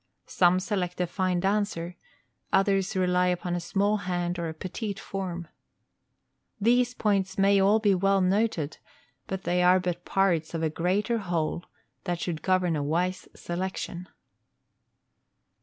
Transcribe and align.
Some 0.25 0.59
select 0.59 0.99
a 0.99 1.05
fine 1.05 1.41
dancer; 1.41 1.95
others 2.51 2.95
rely 2.95 3.27
upon 3.27 3.53
a 3.53 3.59
small 3.59 3.97
hand 3.97 4.39
or 4.39 4.49
a 4.49 4.53
petite 4.55 4.99
form. 4.99 5.47
These 6.59 6.95
points 6.95 7.37
may 7.37 7.57
be 7.57 7.61
all 7.61 7.79
well 7.97 8.19
noted, 8.19 8.79
but 9.27 9.43
they 9.43 9.61
are 9.61 9.79
but 9.79 10.03
parts 10.03 10.55
of 10.55 10.63
a 10.63 10.71
greater 10.71 11.19
whole 11.19 11.65
that 12.05 12.19
should 12.19 12.41
govern 12.41 12.75
a 12.75 12.81
wise 12.81 13.27
selection. 13.35 14.09